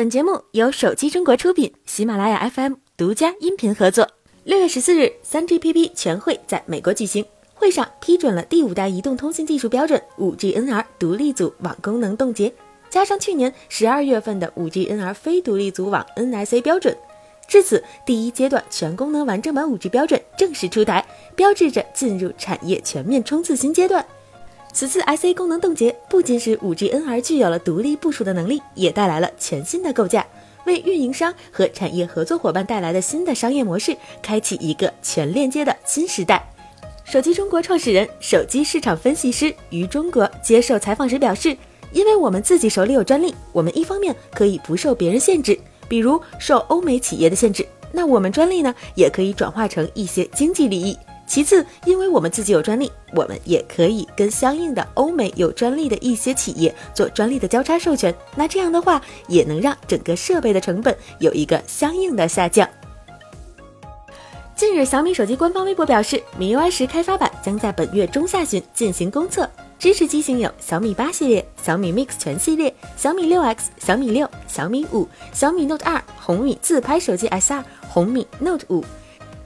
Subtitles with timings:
[0.00, 4.08] 本节目由手机中国出品，喜马拉雅 FM 独家音频合作。
[4.44, 12.50] 六月十四日，三 GPP 全会在美国举行，会上批准了第五代移动通信技术标准五 G NR 独立组网功能冻结，
[12.88, 16.96] 加上去年十二月份的五 G NR 非独立组网 NSA 标准，
[17.46, 21.04] 至此第一阶段全功能完整版五 G 标准正式出台，
[21.36, 24.02] 标志着进入产业全面冲刺新阶段。
[24.72, 30.24] 此次 SA 功能冻结不仅使 5G NR 具有了独立部署的能力，也带来了全新的构架，
[30.64, 36.48] 为运营商和产业合作伙伴带来的新的商业模式，开启一个全链接的新时代。
[37.04, 41.56] 手机中国创始人、手机市场分析师于中国接受采访时表示
[41.92, 50.96] ：“因为我们自己手里有专利，我们一方面可以不受别人限制，比如受欧美企业的限制，那我们专利呢，也可以转化成一些经济利益。”
[51.30, 58.12] 其次，因为我们自己有专利，我们也可以跟相应的欧美有专利的一些企业做专利的交叉授权。
[58.34, 62.68] 那这样的话，也能让整个设备的成本有一个相应的下降。
[64.56, 78.84] 近日，小米手机官方微博表示，MIUI 十开发版将在本月中下旬进行公测，支持机型有小米八系列、小米 Mix 全系列、小米六 X、小米六、小米五、小米 Note 二、红米自拍手机 S 二、红米 Note 五。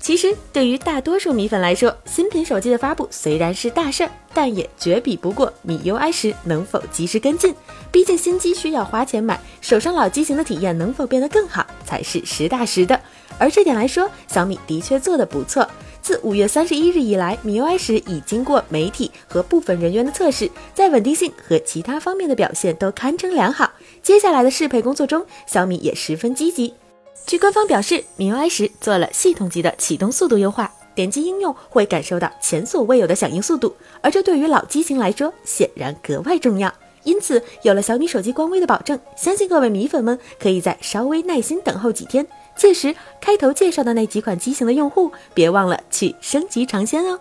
[0.00, 7.54] 其实，对于大多数米粉来说，新品手机的发布虽然是大事儿，但也绝比不过米 UI 十能否及时跟进。
[7.90, 12.98] 毕竟新机需要花钱买，手上老机型的体验能否变得更好，才是实打实的。
[13.38, 15.68] 而这点来说，小米的确做得不错。
[16.00, 23.70] 自五月三十一日以来，米 UI 十已经过媒体和部分人员的测试，在稳定性和其他方面的表现都堪称良好。
[24.02, 26.72] 接下来的适配工作中，小米也十分积极。
[27.26, 36.72] 据官方表示，MIUI 十做了系统级的启动速度优化，点击应用会感受到前所未有的响应速度，而这对于老机型来说显然格外重要。
[37.04, 42.26] 因此，有了小米手机官微的保证，相信各位米粉们可以在稍微耐心等候几天。
[42.56, 47.20] 届时，开头介绍的那几款机型的用户，别忘了去升级尝鲜哦。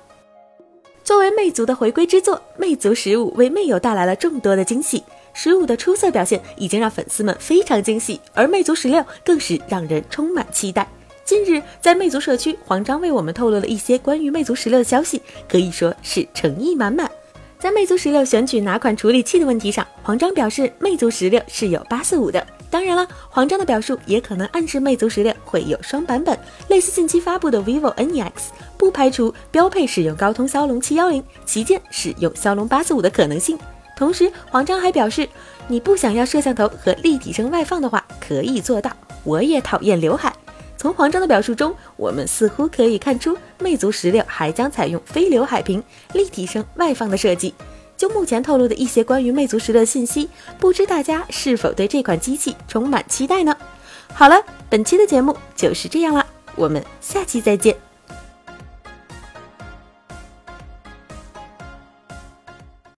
[1.08, 5.02] 作为魅族的回归之作，魅族十五为魅友带来了众多的惊喜。
[5.32, 10.86] 十五的出色表现已经让粉丝们非常惊喜，而魅族十六更是让人充满期待。
[11.23, 17.09] 近日，在魅族社区，黄章为我们透露了一些关于魅族十六的消息，可以说是诚意满满。
[17.58, 22.45] 在魅族十六选取哪款处理器的问题上，黄章表示魅族十六是有八四五的。
[22.70, 28.32] 当然了，黄章的表述也可能暗示魅族十六会有双版本，类似近期发布的 vivo NEX，
[28.78, 33.58] 不排除标配使用高通骁龙七幺零，旗舰使用骁龙八四五的可能性。
[33.95, 35.27] 同时，黄章还表示，
[35.67, 38.92] 你不想要摄像头和立体声外放的话，可以做到。
[39.23, 40.33] 我也讨厌刘海。
[40.77, 45.83] 从黄章的表述中，我们似乎可以看出，魅族十六还将采用非刘海屏、
[46.14, 47.56] 立体声外放的设计。
[47.97, 53.58] 就目前透露的一些关于魅族十的信息，不知大家是否对这款机器充满期待呢？
[54.13, 56.25] 好了，本期的节目就是这样了，
[56.55, 57.86] 我们下期再见。